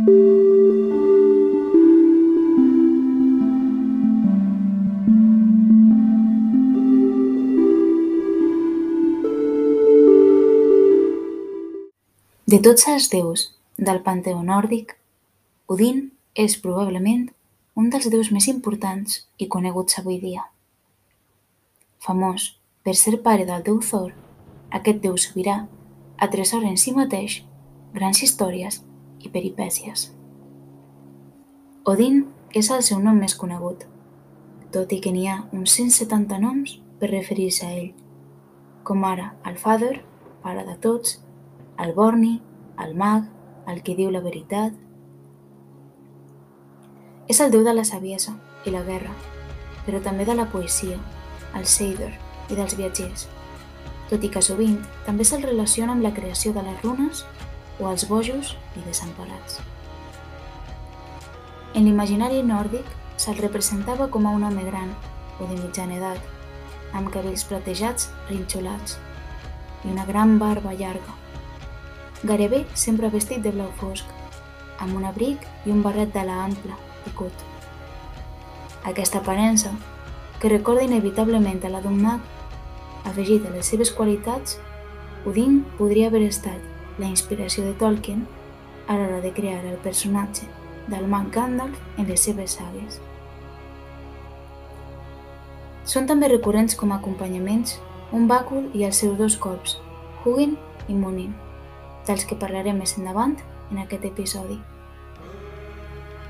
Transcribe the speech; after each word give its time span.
De 0.00 0.06
tots 0.08 0.16
els 12.88 13.12
déus 13.12 13.52
del 13.76 14.00
panteó 14.00 14.40
nòrdic, 14.40 14.96
Odin 15.68 16.08
és 16.32 16.56
probablement 16.56 17.28
un 17.76 17.92
dels 17.92 18.08
déus 18.08 18.32
més 18.32 18.48
importants 18.48 19.28
i 19.36 19.52
coneguts 19.52 20.00
avui 20.00 20.16
dia. 20.18 20.48
Famós 22.00 22.56
per 22.82 22.96
ser 22.96 23.20
pare 23.20 23.44
del 23.44 23.60
déu 23.68 23.84
Thor, 23.84 24.16
aquest 24.70 25.04
déu 25.04 25.20
sobirà 25.20 25.68
atresora 26.16 26.72
en 26.72 26.80
si 26.80 26.96
mateix 26.96 27.44
grans 27.92 28.22
històries 28.22 28.80
i 29.20 29.30
peripècies. 29.32 30.10
Odin 31.88 32.24
és 32.56 32.70
el 32.70 32.82
seu 32.84 33.00
nom 33.00 33.16
més 33.18 33.34
conegut, 33.38 33.86
tot 34.74 34.92
i 34.92 35.00
que 35.02 35.12
n'hi 35.14 35.26
ha 35.30 35.40
uns 35.56 35.74
170 35.78 36.38
noms 36.42 36.76
per 37.00 37.10
referir-se 37.10 37.66
a 37.66 37.72
ell, 37.72 37.90
com 38.84 39.04
ara 39.04 39.32
el 39.48 39.56
Father, 39.58 40.00
pare 40.42 40.64
de 40.66 40.76
tots, 40.82 41.18
el 41.80 41.94
Borni, 41.96 42.40
el 42.80 42.94
mag, 42.96 43.26
el 43.70 43.82
qui 43.84 43.96
diu 43.96 44.10
la 44.12 44.22
veritat. 44.24 44.74
És 47.30 47.40
el 47.40 47.52
déu 47.54 47.64
de 47.64 47.74
la 47.76 47.86
saviesa 47.86 48.36
i 48.66 48.74
la 48.74 48.82
guerra, 48.84 49.12
però 49.86 50.00
també 50.04 50.26
de 50.28 50.36
la 50.36 50.48
poesia, 50.52 50.98
el 51.56 51.66
Seider 51.66 52.10
i 52.50 52.56
dels 52.58 52.76
viatgers, 52.78 53.28
tot 54.10 54.24
i 54.26 54.30
que 54.32 54.42
sovint 54.42 54.78
també 55.06 55.24
se'l 55.26 55.46
relaciona 55.46 55.94
amb 55.94 56.04
la 56.04 56.14
creació 56.14 56.52
de 56.52 56.64
les 56.66 56.82
runes 56.82 57.24
o 57.80 57.88
els 57.90 58.06
bojos 58.08 58.54
i 58.76 58.84
desemparats. 58.84 59.60
En 61.74 61.86
l'imaginari 61.86 62.42
nòrdic 62.44 62.86
se'l 63.20 63.40
representava 63.40 64.08
com 64.12 64.26
a 64.26 64.34
un 64.36 64.44
home 64.44 64.64
gran 64.66 64.92
o 65.40 65.46
de 65.46 65.56
mitjana 65.56 65.96
edat, 65.96 66.20
amb 66.92 67.10
cabells 67.14 67.44
platejats 67.48 68.08
rinxolats 68.28 68.98
i 69.84 69.92
una 69.92 70.06
gran 70.08 70.38
barba 70.38 70.74
llarga. 70.76 71.14
Gairebé 72.22 72.64
sempre 72.74 73.12
vestit 73.12 73.44
de 73.44 73.52
blau 73.54 73.70
fosc, 73.80 74.04
amb 74.78 74.96
un 74.96 75.06
abric 75.08 75.46
i 75.64 75.72
un 75.72 75.84
barret 75.84 76.12
d'ala 76.12 76.42
ample, 76.44 76.76
picut. 77.04 77.46
Aquesta 78.90 79.20
aparença 79.20 79.72
que 80.40 80.52
recorda 80.52 80.84
inevitablement 80.84 81.64
a 81.64 81.72
la 81.72 81.80
d'un 81.84 82.00
mag, 82.00 82.20
afegit 83.04 83.46
a 83.46 83.54
les 83.54 83.72
seves 83.72 83.92
qualitats, 83.92 84.58
Odin 85.28 85.62
podria 85.78 86.08
haver 86.08 86.24
estat 86.26 86.69
la 86.98 87.06
inspiració 87.06 87.64
de 87.64 87.74
Tolkien 87.74 88.26
a 88.86 88.96
l'hora 88.98 89.20
de 89.20 89.32
crear 89.32 89.64
el 89.64 89.78
personatge 89.84 90.48
del 90.88 91.06
mag 91.06 91.30
Gandalf 91.30 91.78
en 91.98 92.08
les 92.08 92.24
seves 92.26 92.56
sagues. 92.58 92.98
Són 95.84 96.06
també 96.06 96.28
recurrents 96.28 96.76
com 96.76 96.92
a 96.92 96.98
acompanyaments 97.00 97.78
un 98.12 98.26
bàcul 98.30 98.68
i 98.74 98.84
els 98.86 98.98
seus 99.02 99.16
dos 99.18 99.36
corps, 99.38 99.78
Hugin 100.24 100.56
i 100.88 100.94
Munin, 100.98 101.32
dels 102.06 102.26
que 102.26 102.38
parlarem 102.38 102.78
més 102.82 102.96
endavant 102.98 103.36
en 103.70 103.78
aquest 103.84 104.04
episodi. 104.08 104.58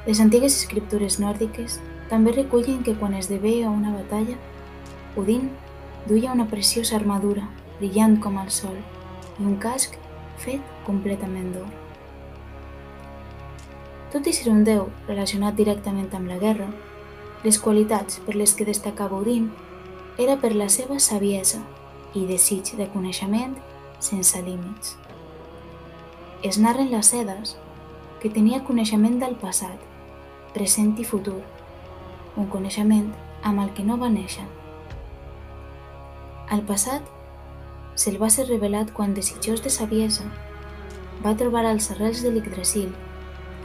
Les 0.07 0.21
antigues 0.21 0.57
escriptures 0.57 1.19
nòrdiques 1.21 1.79
també 2.11 2.33
recullen 2.35 2.85
que 2.85 2.97
quan 2.99 3.15
es 3.15 3.29
devé 3.29 3.61
a 3.65 3.71
una 3.71 3.93
batalla, 3.95 4.37
Odin 5.17 5.51
duia 6.07 6.33
una 6.33 6.47
preciosa 6.49 6.97
armadura 6.97 7.49
brillant 7.79 8.17
com 8.23 8.39
el 8.41 8.51
sol 8.55 8.77
i 9.39 9.45
un 9.45 9.57
casc 9.63 9.97
fet 10.45 10.75
completament 10.87 11.53
d'or. 11.55 11.69
Tot 14.11 14.27
i 14.27 14.33
ser 14.35 14.51
un 14.51 14.65
déu 14.67 14.89
relacionat 15.07 15.55
directament 15.55 16.11
amb 16.17 16.33
la 16.33 16.39
guerra, 16.41 16.67
les 17.45 17.59
qualitats 17.63 18.19
per 18.27 18.35
les 18.37 18.53
que 18.57 18.67
destacava 18.69 19.21
Odin 19.21 19.51
era 20.19 20.37
per 20.41 20.51
la 20.53 20.69
seva 20.69 20.99
saviesa 21.01 21.61
i 22.19 22.27
desig 22.27 22.75
de 22.77 22.89
coneixement 22.93 23.55
sense 24.03 24.41
límits. 24.43 24.97
Es 26.43 26.59
narren 26.59 26.91
les 26.91 27.13
sedes 27.15 27.55
que 28.21 28.33
tenia 28.33 28.65
coneixement 28.65 29.21
del 29.21 29.37
passat, 29.41 29.79
present 30.53 30.97
i 30.99 31.07
futur, 31.07 31.39
un 32.37 32.49
coneixement 32.53 33.09
amb 33.47 33.63
el 33.63 33.73
que 33.77 33.85
no 33.87 33.97
va 34.01 34.11
néixer. 34.13 34.45
Al 36.51 36.65
passat, 36.67 37.07
se'l 38.01 38.17
va 38.21 38.31
ser 38.33 38.47
revelat 38.49 38.95
quan, 38.97 39.13
desitjós 39.13 39.61
de 39.61 39.71
saviesa, 39.73 40.25
va 41.25 41.35
trobar 41.37 41.67
els 41.69 41.91
arrels 41.93 42.23
de 42.25 42.31
l'Yggdrasil, 42.33 42.89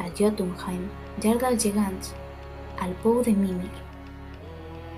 al 0.03 0.11
Jotunheim, 0.19 0.89
llar 1.23 1.37
dels 1.39 1.63
gegants, 1.63 2.11
al 2.83 2.91
pou 3.03 3.21
de 3.23 3.31
Mimir, 3.31 3.71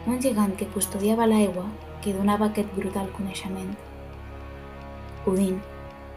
un 0.09 0.17
gegant 0.23 0.55
que 0.57 0.69
custodiava 0.73 1.27
l'aigua 1.29 1.67
que 2.01 2.15
donava 2.15 2.47
aquest 2.47 2.73
brutal 2.73 3.11
coneixement. 3.13 3.75
Odin 5.29 5.59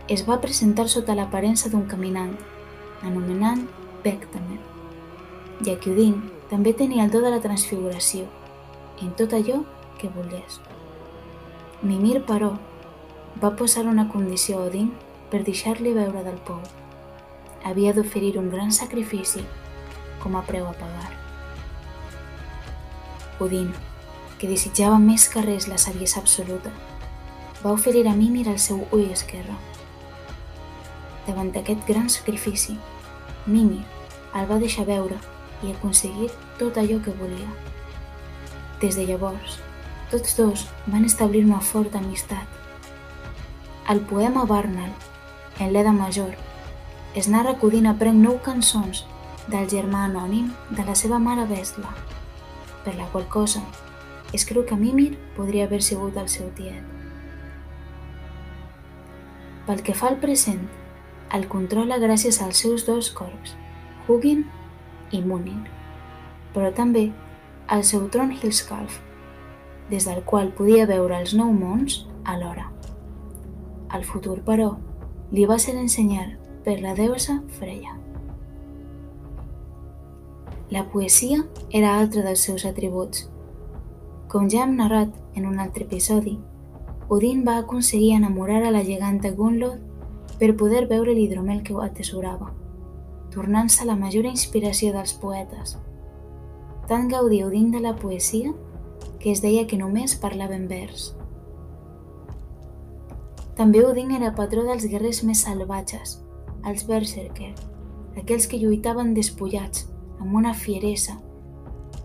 es 0.08 0.24
va 0.24 0.40
presentar 0.40 0.88
sota 0.88 1.18
l'aparença 1.18 1.68
d'un 1.68 1.84
caminant, 1.92 2.32
anomenant 3.04 3.66
Vectamer, 4.04 4.62
ja 5.66 5.76
que 5.76 5.92
Odin 5.92 6.16
també 6.48 6.72
tenia 6.72 7.04
el 7.04 7.12
do 7.12 7.20
de 7.20 7.36
la 7.36 7.44
transfiguració, 7.44 8.24
en 9.04 9.12
tot 9.20 9.36
allò 9.36 9.60
que 10.00 10.08
volgués. 10.16 10.62
Mimir, 11.84 12.22
però, 12.24 12.54
va 13.38 13.54
posar 13.56 13.86
una 13.86 14.08
condició 14.10 14.58
a 14.58 14.66
Odin 14.66 14.90
per 15.30 15.44
deixar-li 15.46 15.94
veure 15.94 16.24
del 16.26 16.38
pou. 16.46 16.58
Havia 17.64 17.94
d'oferir 17.94 18.36
un 18.40 18.50
gran 18.50 18.72
sacrifici 18.72 19.44
com 20.20 20.36
a 20.36 20.42
preu 20.42 20.66
a 20.66 20.74
pagar. 20.74 21.10
Odin, 23.40 23.70
que 24.38 24.48
desitjava 24.50 24.98
més 25.00 25.28
que 25.28 25.44
res 25.44 25.68
la 25.68 25.78
saviesa 25.78 26.20
absoluta, 26.20 26.72
va 27.62 27.72
oferir 27.72 28.06
a 28.08 28.14
Mimir 28.16 28.48
el 28.48 28.58
seu 28.58 28.82
ull 28.90 29.08
esquerre. 29.12 29.56
Davant 31.26 31.52
d'aquest 31.54 31.86
gran 31.88 32.08
sacrifici, 32.12 32.76
Mimir 33.46 33.84
el 34.36 34.46
va 34.50 34.60
deixar 34.60 34.86
veure 34.88 35.16
i 35.64 35.72
aconseguir 35.72 36.30
tot 36.58 36.76
allò 36.80 37.00
que 37.04 37.16
volia. 37.16 37.48
Des 38.80 38.96
de 38.96 39.04
llavors, 39.08 39.58
tots 40.10 40.36
dos 40.36 40.66
van 40.86 41.04
establir 41.04 41.44
una 41.44 41.60
forta 41.60 42.00
amistat. 42.00 42.59
Al 43.90 44.02
poema 44.02 44.44
Barnal, 44.44 44.92
en 45.58 45.72
l'Eda 45.72 45.90
Major, 45.90 46.36
es 47.16 47.26
narra 47.26 47.56
que 47.58 47.66
Odin 47.66 47.88
aprèn 47.90 48.20
nou 48.22 48.36
cançons 48.38 49.00
del 49.50 49.66
germà 49.72 50.04
anònim 50.06 50.52
de 50.78 50.84
la 50.86 50.94
seva 50.94 51.18
mare 51.18 51.42
Vesla, 51.50 51.90
per 52.84 52.94
la 52.94 53.08
qual 53.10 53.26
cosa 53.26 53.64
es 54.30 54.46
creu 54.46 54.62
que 54.62 54.78
Mimir 54.78 55.18
podria 55.34 55.66
haver 55.66 55.82
sigut 55.82 56.22
el 56.22 56.30
seu 56.30 56.52
tiet. 56.54 56.86
Pel 59.66 59.82
que 59.82 59.98
fa 59.98 60.12
al 60.14 60.22
present, 60.22 60.62
el 61.34 61.50
controla 61.50 61.98
gràcies 61.98 62.38
als 62.46 62.62
seus 62.62 62.86
dos 62.86 63.10
corps, 63.10 63.58
Hugin 64.06 64.46
i 65.10 65.18
Munin, 65.18 65.66
però 66.54 66.70
també 66.70 67.08
al 67.66 67.82
seu 67.82 68.06
tron 68.06 68.38
Hillscalf, 68.38 69.02
des 69.90 70.06
del 70.06 70.22
qual 70.22 70.54
podia 70.54 70.86
veure 70.86 71.18
els 71.18 71.34
nou 71.34 71.50
mons 71.50 72.04
alhora. 72.22 72.70
El 73.94 74.04
futur, 74.04 74.40
però, 74.46 74.76
li 75.30 75.46
va 75.46 75.58
ser 75.58 75.76
ensenyar 75.78 76.26
per 76.64 76.78
la 76.80 76.94
deusa 76.94 77.40
Freya. 77.58 77.96
La 80.70 80.84
poesia 80.92 81.42
era 81.70 81.96
altre 81.98 82.22
dels 82.22 82.44
seus 82.46 82.64
atributs. 82.64 83.26
Com 84.30 84.46
ja 84.50 84.62
hem 84.62 84.76
narrat 84.78 85.10
en 85.34 85.48
un 85.50 85.58
altre 85.58 85.88
episodi, 85.88 86.38
Odin 87.10 87.42
va 87.46 87.58
aconseguir 87.58 88.14
enamorar 88.14 88.62
a 88.62 88.70
la 88.70 88.84
geganta 88.86 89.34
Gunloth 89.34 90.38
per 90.38 90.54
poder 90.56 90.86
veure 90.86 91.14
l'hidromel 91.16 91.64
que 91.66 91.74
ho 91.74 91.82
atesorava 91.82 92.52
tornant-se 93.30 93.86
la 93.86 93.96
major 93.96 94.26
inspiració 94.26 94.92
dels 94.94 95.14
poetes. 95.22 95.76
Tant 96.90 97.08
gaudiu 97.10 97.46
Odin 97.48 97.70
de 97.70 97.80
la 97.80 97.94
poesia 97.96 98.52
que 99.20 99.30
es 99.32 99.42
deia 99.44 99.66
que 99.66 99.78
només 99.78 100.16
parlava 100.18 100.56
en 100.56 100.66
vers. 100.68 101.14
També 103.58 103.82
Odin 103.84 104.12
era 104.16 104.32
patró 104.36 104.64
dels 104.66 104.86
guerrers 104.88 105.22
més 105.26 105.42
salvatges, 105.46 106.18
els 106.66 106.84
Berserker, 106.88 107.52
aquells 108.20 108.46
que 108.48 108.60
lluitaven 108.60 109.14
despullats, 109.14 109.86
amb 110.20 110.36
una 110.36 110.52
fieresa 110.54 111.16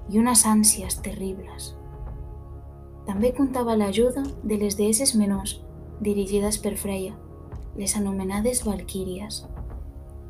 i 0.09 0.19
unes 0.21 0.45
ànsies 0.47 1.01
terribles. 1.03 1.73
També 3.05 3.33
comptava 3.37 3.75
l'ajuda 3.77 4.23
de 4.43 4.57
les 4.61 4.77
deesses 4.79 5.13
menors 5.15 5.59
dirigides 6.01 6.57
per 6.57 6.75
Freya, 6.79 7.13
les 7.75 7.95
anomenades 7.99 8.63
Valquíries 8.65 9.43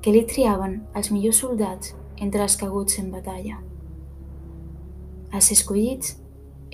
que 0.06 0.12
li 0.13 0.21
triaven 0.29 0.75
els 0.94 1.07
millors 1.09 1.39
soldats 1.41 1.95
entre 2.21 2.44
els 2.45 2.56
caguts 2.62 3.00
en 3.01 3.07
batalla. 3.09 3.56
Els 5.33 5.47
escollits 5.56 6.12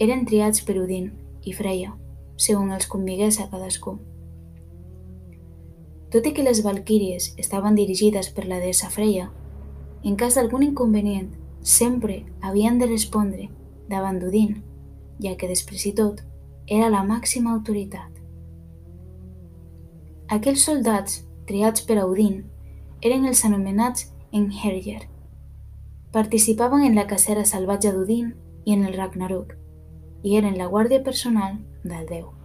eren 0.03 0.25
triats 0.27 0.59
per 0.67 0.75
Odin 0.81 1.07
i 1.47 1.53
Freya, 1.55 1.93
segons 2.35 2.75
els 2.75 2.89
convigués 2.91 3.39
a 3.39 3.47
cadascú. 3.53 3.95
Tot 6.11 6.25
i 6.27 6.33
que 6.35 6.43
les 6.43 6.59
valquíries 6.63 7.29
estaven 7.39 7.77
dirigides 7.77 8.29
per 8.35 8.43
la 8.47 8.59
deessa 8.59 8.89
Freya, 8.91 9.29
en 10.03 10.17
cas 10.19 10.35
d'algun 10.35 10.65
inconvenient, 10.65 11.29
sempre 11.61 12.25
havien 12.41 12.79
de 12.81 12.89
respondre 12.89 13.47
davant 13.87 14.17
d'Udin, 14.19 14.57
ja 15.23 15.37
que 15.37 15.47
després 15.47 15.85
i 15.87 15.93
tot 15.95 16.19
era 16.67 16.89
la 16.89 17.03
màxima 17.07 17.53
autoritat. 17.53 18.09
Aquells 20.31 20.65
soldats, 20.67 21.21
triats 21.47 21.85
per 21.87 22.01
Odin, 22.03 22.43
eren 23.03 23.25
els 23.27 23.45
anomenats 23.45 24.09
Enherjer. 24.31 25.01
Participaven 26.11 26.85
en 26.87 26.95
la 26.95 27.07
cacera 27.07 27.45
salvatge 27.45 27.91
d'Odin 27.95 28.33
i 28.65 28.75
en 28.75 28.85
el 28.87 28.99
Ragnarok, 28.99 29.55
i 30.23 30.37
eren 30.39 30.59
la 30.59 30.67
guàrdia 30.67 31.03
personal 31.03 31.59
del 31.83 32.07
déu. 32.07 32.40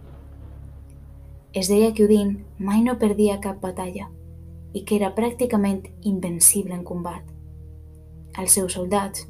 Es 1.57 1.71
deia 1.71 1.89
que 1.97 2.03
Odin 2.05 2.35
mai 2.61 2.83
no 2.85 2.93
perdia 3.01 3.39
cap 3.41 3.57
batalla 3.63 4.05
i 4.77 4.83
que 4.85 4.93
era 4.99 5.15
pràcticament 5.15 5.87
invencible 6.05 6.75
en 6.75 6.83
combat. 6.85 7.23
Els 8.37 8.53
seus 8.53 8.75
soldats 8.77 9.23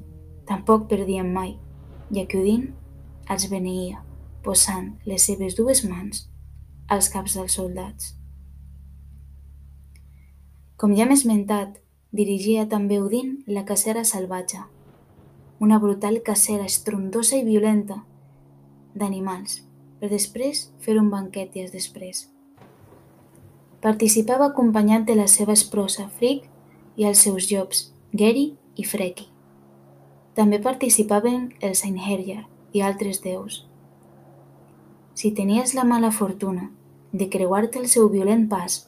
tampoc 0.50 0.90
perdien 0.90 1.30
mai, 1.32 1.54
ja 2.12 2.26
que 2.28 2.42
Odin 2.42 2.66
els 3.32 3.46
beneïa, 3.48 4.02
posant 4.44 4.90
les 5.08 5.24
seves 5.30 5.56
dues 5.56 5.86
mans 5.88 6.26
als 6.92 7.08
caps 7.14 7.38
dels 7.40 7.56
soldats. 7.56 8.10
Com 10.76 10.98
ja 11.00 11.06
hem 11.06 11.16
esmentat, 11.16 11.80
dirigia 12.12 12.68
també 12.68 13.00
Odin 13.00 13.38
la 13.48 13.64
cacera 13.64 14.04
salvatge, 14.04 14.66
una 15.64 15.80
brutal 15.80 16.20
cacera 16.28 16.68
estrondosa 16.68 17.40
i 17.40 17.48
violenta 17.48 18.02
d'animals, 19.00 19.62
per 20.00 20.10
després 20.12 20.68
fer 20.84 20.98
un 21.00 21.10
banquet 21.10 21.54
dies 21.54 21.72
després. 21.74 22.28
Participava 23.82 24.50
acompanyat 24.52 25.06
de 25.06 25.16
la 25.16 25.28
seva 25.32 25.54
esposa 25.54 26.08
Frigg 26.18 26.46
i 26.98 27.06
els 27.06 27.22
seus 27.26 27.50
llops, 27.52 27.88
Geri 28.14 28.52
i 28.76 28.86
Freki. 28.86 29.28
També 30.38 30.60
participaven 30.62 31.52
els 31.62 31.84
Einherjar 31.86 32.44
i 32.74 32.82
altres 32.82 33.22
déus. 33.24 33.64
Si 35.18 35.32
tenies 35.34 35.74
la 35.74 35.86
mala 35.86 36.12
fortuna 36.12 36.70
de 37.12 37.30
creuar-te 37.30 37.80
el 37.82 37.88
seu 37.90 38.10
violent 38.10 38.46
pas, 38.50 38.84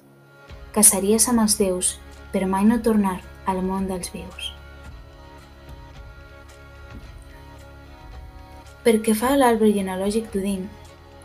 casaries 0.75 1.25
amb 1.29 1.41
els 1.45 1.57
déus 1.57 1.95
per 2.33 2.45
mai 2.45 2.65
no 2.69 2.81
tornar 2.85 3.17
al 3.49 3.63
món 3.65 3.87
dels 3.89 4.11
vius. 4.13 4.51
Per 8.83 8.99
que 9.05 9.15
fa 9.17 9.33
a 9.33 9.39
l'arbre 9.39 9.71
genealògic 9.73 10.29
d'Udin, 10.33 10.67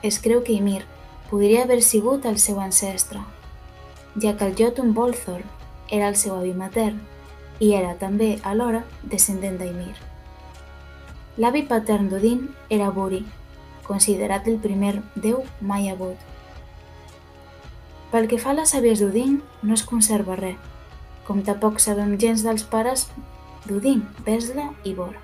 es 0.04 0.18
creu 0.20 0.42
que 0.44 0.52
Ymir 0.52 0.84
podria 1.30 1.62
haver 1.64 1.82
sigut 1.82 2.26
el 2.28 2.36
seu 2.38 2.58
ancestre, 2.60 3.22
ja 4.20 4.36
que 4.36 4.44
el 4.44 4.54
Jotun 4.54 4.92
Bolthor 4.92 5.40
era 5.88 6.08
el 6.12 6.16
seu 6.20 6.34
avi 6.36 6.52
matern 6.52 6.98
i 7.58 7.70
era 7.72 7.94
també, 7.96 8.34
alhora, 8.44 8.82
descendent 9.02 9.56
d'Ymir. 9.56 9.94
L'avi 11.40 11.62
patern 11.70 12.10
d'Odin 12.10 12.42
era 12.68 12.90
Buri, 12.92 13.22
considerat 13.86 14.46
el 14.50 14.58
primer 14.60 14.98
déu 15.16 15.40
mai 15.60 15.88
hagut. 15.88 16.20
Pel 18.12 18.28
que 18.28 18.38
fa 18.38 18.52
a 18.52 18.58
les 18.58 18.74
àvies 18.76 19.00
d'Odin, 19.00 19.38
no 19.62 19.72
es 19.72 19.86
conserva 19.88 20.36
res, 20.36 20.58
com 21.24 21.40
tampoc 21.40 21.80
sabem 21.80 22.18
gens 22.20 22.44
dels 22.44 22.66
pares 22.68 23.06
d'Odin, 23.64 24.04
Vesla 24.28 24.68
i 24.84 24.92
Bor, 24.92 25.16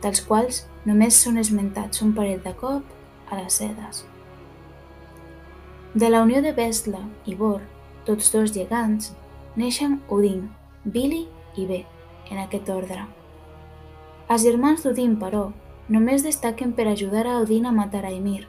dels 0.00 0.24
quals 0.24 0.64
només 0.88 1.20
són 1.20 1.36
esmentats 1.36 2.00
un 2.00 2.16
parell 2.16 2.40
de 2.48 2.54
cop 2.56 2.96
a 3.30 3.40
les 3.40 3.52
sedes. 3.62 4.04
De 5.94 6.10
la 6.10 6.22
unió 6.22 6.42
de 6.42 6.52
Vesla 6.52 7.00
i 7.26 7.34
Bor, 7.34 7.62
tots 8.06 8.30
dos 8.32 8.52
gegants, 8.54 9.12
neixen 9.56 9.98
Odin, 10.08 10.44
Billy 10.84 11.24
i 11.56 11.66
bé, 11.66 11.80
en 12.30 12.38
aquest 12.38 12.68
ordre. 12.70 13.06
Els 14.30 14.44
germans 14.46 14.84
d'Odin, 14.84 15.16
però, 15.18 15.48
només 15.90 16.22
destaquen 16.22 16.72
per 16.72 16.86
ajudar 16.86 17.26
a 17.26 17.40
Odin 17.42 17.66
a 17.66 17.74
matar 17.74 18.04
a 18.06 18.12
Emir 18.14 18.46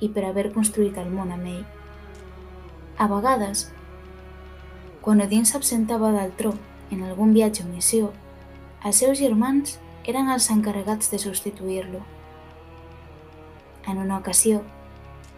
i 0.00 0.08
per 0.08 0.24
haver 0.24 0.48
construït 0.54 0.96
el 0.98 1.12
món 1.12 1.30
amb 1.30 1.50
ell. 1.52 1.64
A 2.96 3.06
vegades, 3.10 3.68
quan 5.04 5.20
Odin 5.20 5.44
s'absentava 5.44 6.12
del 6.16 6.32
tro 6.40 6.54
en 6.90 7.04
algun 7.04 7.36
viatge 7.36 7.66
o 7.66 7.68
missió, 7.68 8.10
els 8.82 8.98
seus 9.04 9.20
germans 9.20 9.76
eren 10.08 10.32
els 10.32 10.48
encarregats 10.50 11.12
de 11.12 11.20
substituir-lo. 11.20 12.00
En 13.88 13.98
una 13.98 14.18
ocasió, 14.18 14.60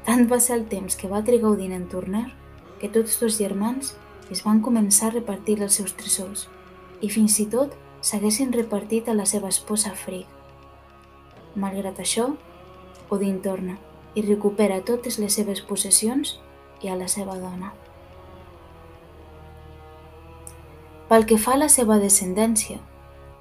tant 0.04 0.26
va 0.30 0.38
ser 0.40 0.58
el 0.58 0.66
temps 0.68 0.96
que 1.00 1.08
va 1.08 1.22
trigar 1.24 1.54
Odin 1.54 1.72
en 1.72 1.86
tornar 1.88 2.26
que 2.80 2.90
tots 2.92 3.16
dos 3.20 3.38
germans 3.38 3.94
es 4.32 4.42
van 4.44 4.60
començar 4.64 5.08
a 5.08 5.14
repartir 5.14 5.60
els 5.62 5.78
seus 5.80 5.94
tresors 5.96 6.48
i 7.00 7.08
fins 7.12 7.38
i 7.40 7.46
tot 7.48 7.72
s'haguessin 8.04 8.52
repartit 8.52 9.08
a 9.08 9.14
la 9.16 9.24
seva 9.24 9.48
esposa 9.48 9.94
Frigg. 9.96 10.28
Malgrat 11.56 12.00
això, 12.02 12.28
Odin 13.08 13.40
torna 13.40 13.78
i 14.14 14.22
recupera 14.26 14.82
totes 14.84 15.18
les 15.18 15.34
seves 15.40 15.62
possessions 15.64 16.36
i 16.82 16.90
a 16.92 16.98
la 16.98 17.08
seva 17.08 17.36
dona. 17.40 17.72
Pel 21.08 21.26
que 21.30 21.38
fa 21.38 21.54
a 21.54 21.60
la 21.60 21.70
seva 21.72 21.98
descendència, 22.02 22.78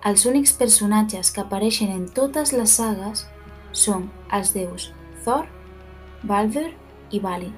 els 0.04 0.26
únics 0.30 0.52
personatges 0.60 1.32
que 1.32 1.42
apareixen 1.44 1.92
en 1.92 2.08
totes 2.12 2.52
les 2.54 2.76
sagues 2.80 3.26
són 3.74 4.08
els 4.32 4.54
déus 4.54 4.92
Thor, 5.26 5.46
Baldur 6.24 6.70
i 7.12 7.20
Balin. 7.20 7.54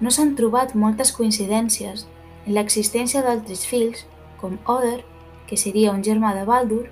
No 0.00 0.10
s'han 0.10 0.34
trobat 0.38 0.74
moltes 0.74 1.12
coincidències 1.14 2.06
en 2.46 2.54
l'existència 2.56 3.22
d'altres 3.24 3.64
fills 3.66 4.04
com 4.40 4.58
Oder, 4.68 5.02
que 5.46 5.56
seria 5.56 5.92
un 5.92 6.02
germà 6.04 6.34
de 6.36 6.44
Baldur, 6.48 6.86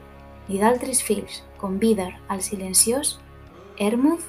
i 0.49 0.59
d'altres 0.61 1.03
fills, 1.03 1.43
com 1.61 1.79
Vidar 1.79 2.11
el 2.33 2.43
silenciós, 2.43 3.19
Hermuth, 3.79 4.25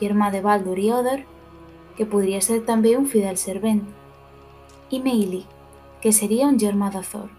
germà 0.00 0.30
de 0.34 0.42
Baldur 0.44 0.78
i 0.78 0.90
Oder, 0.92 1.20
que 1.96 2.06
podria 2.06 2.40
ser 2.42 2.60
també 2.66 2.96
un 2.98 3.06
fidel 3.06 3.38
servent, 3.38 3.84
i 4.90 5.00
Meili, 5.00 5.44
que 6.02 6.12
seria 6.12 6.50
un 6.50 6.58
germà 6.58 6.90
de 6.92 7.02
Thor. 7.06 7.30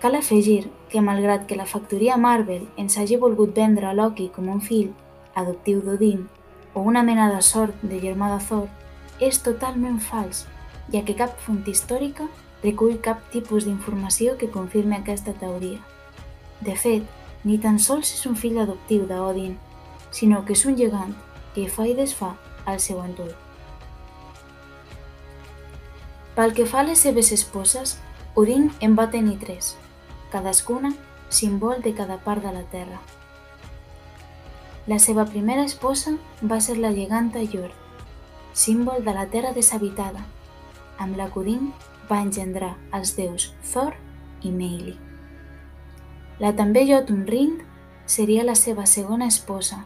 Cal 0.00 0.14
afegir 0.14 0.70
que, 0.90 1.00
malgrat 1.00 1.46
que 1.46 1.56
la 1.56 1.66
factoria 1.66 2.16
Marvel 2.16 2.66
ens 2.76 2.98
hagi 2.98 3.16
volgut 3.16 3.54
vendre 3.56 3.86
a 3.88 3.94
Loki 3.94 4.28
com 4.34 4.48
un 4.52 4.60
fill 4.60 4.92
adoptiu 5.34 5.80
d'Odin 5.82 6.26
o 6.74 6.82
una 6.82 7.02
mena 7.02 7.30
de 7.32 7.40
sort 7.42 7.82
de 7.82 8.00
germà 8.02 8.30
de 8.34 8.40
Thor, 8.44 8.68
és 9.20 9.38
totalment 9.42 10.00
fals, 10.02 10.44
ja 10.92 11.04
que 11.06 11.14
cap 11.16 11.38
font 11.40 11.62
històrica 11.70 12.26
recull 12.62 12.98
cap 13.00 13.20
tipus 13.32 13.68
d'informació 13.68 14.34
que 14.40 14.50
confirmi 14.50 14.98
aquesta 14.98 15.34
teoria. 15.38 15.78
De 16.64 16.74
fet, 16.74 17.04
ni 17.44 17.58
tan 17.60 17.78
sols 17.78 18.10
és 18.16 18.26
un 18.26 18.36
fill 18.40 18.58
adoptiu 18.58 19.06
d'Odin, 19.06 19.54
sinó 20.10 20.42
que 20.44 20.54
és 20.56 20.64
un 20.64 20.76
gegant 20.78 21.14
que 21.54 21.68
fa 21.68 21.86
i 21.86 21.94
desfà 21.94 22.34
al 22.66 22.80
seu 22.80 23.02
entorn. 23.04 23.34
Pel 26.34 26.54
que 26.54 26.66
fa 26.66 26.80
a 26.82 26.88
les 26.88 26.98
seves 26.98 27.30
esposes, 27.30 27.98
Odin 28.34 28.70
en 28.82 28.96
va 28.98 29.06
tenir 29.10 29.36
tres, 29.38 29.76
cadascuna 30.34 30.90
símbol 31.28 31.82
de 31.82 31.94
cada 31.94 32.18
part 32.18 32.42
de 32.42 32.52
la 32.52 32.62
terra. 32.74 33.00
La 34.86 34.98
seva 34.98 35.24
primera 35.30 35.64
esposa 35.64 36.16
va 36.42 36.60
ser 36.60 36.76
la 36.78 36.92
geganta 36.92 37.40
Jord, 37.52 37.72
símbol 38.52 39.04
de 39.04 39.14
la 39.14 39.26
terra 39.32 39.54
deshabitada, 39.56 40.26
amb 40.98 41.16
la 41.16 41.30
que 41.30 41.40
Odin 41.40 41.72
va 42.10 42.20
engendrar 42.22 42.74
els 42.92 43.14
déus 43.16 43.48
Thor 43.72 43.94
i 44.42 44.52
Meili. 44.52 44.98
La 46.42 46.52
també 46.58 46.84
Jotunrind 46.90 47.62
seria 48.06 48.44
la 48.44 48.58
seva 48.58 48.86
segona 48.90 49.30
esposa, 49.30 49.84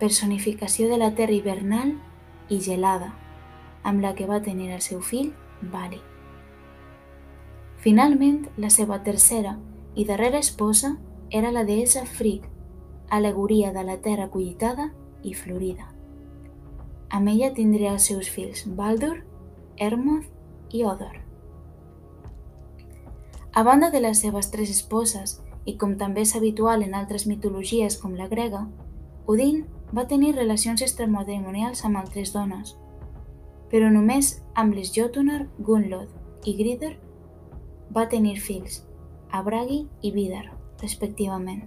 personificació 0.00 0.88
de 0.88 0.98
la 0.98 1.12
terra 1.14 1.36
hivernal 1.36 1.94
i 2.48 2.60
gelada, 2.64 3.12
amb 3.84 4.02
la 4.02 4.14
que 4.14 4.26
va 4.26 4.42
tenir 4.42 4.72
el 4.72 4.82
seu 4.82 5.00
fill 5.00 5.34
Vali. 5.62 6.07
Finalment, 7.78 8.48
la 8.58 8.72
seva 8.74 8.96
tercera 9.06 9.54
i 9.94 10.04
darrera 10.04 10.40
esposa 10.42 10.96
era 11.30 11.52
la 11.54 11.62
deessa 11.64 12.02
Frigg, 12.06 12.42
alegoria 13.08 13.70
de 13.72 13.84
la 13.86 14.00
terra 14.02 14.26
collitada 14.32 14.88
i 15.22 15.34
florida. 15.34 15.86
Amb 17.14 17.30
ella 17.30 17.52
tindria 17.54 17.94
els 17.94 18.10
seus 18.10 18.28
fills 18.28 18.64
Baldur, 18.66 19.22
Hermoth 19.78 20.26
i 20.74 20.82
Odor. 20.84 21.22
A 23.54 23.62
banda 23.62 23.92
de 23.94 24.02
les 24.02 24.26
seves 24.26 24.50
tres 24.50 24.74
esposes, 24.74 25.38
i 25.64 25.76
com 25.78 25.94
també 26.00 26.26
és 26.26 26.34
habitual 26.34 26.82
en 26.82 26.98
altres 26.98 27.26
mitologies 27.30 27.96
com 28.02 28.18
la 28.18 28.28
grega, 28.28 28.66
Odin 29.26 29.64
va 29.94 30.08
tenir 30.10 30.34
relacions 30.34 30.82
extramatrimonials 30.82 31.84
amb 31.84 32.00
altres 32.00 32.34
dones, 32.34 32.74
però 33.70 33.90
només 33.92 34.40
amb 34.54 34.74
les 34.74 34.90
Jotunar, 34.94 35.44
Gunlod 35.62 36.48
i 36.48 36.56
Gridr 36.58 36.96
va 37.94 38.08
tenir 38.08 38.36
fills, 38.40 38.82
Abragi 39.30 39.86
i 40.02 40.12
Vidar, 40.12 40.46
respectivament. 40.82 41.64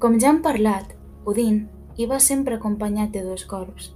Com 0.00 0.18
ja 0.20 0.30
hem 0.32 0.40
parlat, 0.42 0.94
Odin 1.28 1.66
hi 1.98 2.06
va 2.08 2.20
sempre 2.24 2.56
acompanyat 2.56 3.10
de 3.12 3.22
dos 3.26 3.44
corps. 3.44 3.90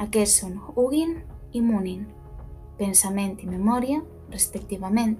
Aquests 0.00 0.40
són 0.40 0.56
Hugin 0.74 1.18
i 1.52 1.60
Munin, 1.60 2.06
pensament 2.78 3.36
i 3.44 3.50
memòria, 3.50 4.00
respectivament. 4.32 5.18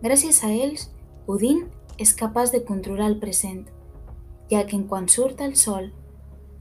Gràcies 0.00 0.40
a 0.46 0.50
ells, 0.50 0.88
Odin 1.28 1.66
és 2.00 2.16
capaç 2.16 2.54
de 2.54 2.62
controlar 2.64 3.10
el 3.12 3.18
present, 3.20 3.66
ja 4.50 4.64
que 4.66 4.78
en 4.78 4.88
quan 4.88 5.06
surt 5.08 5.42
el 5.44 5.54
sol, 5.60 5.92